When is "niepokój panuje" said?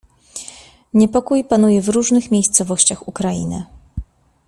0.93-1.81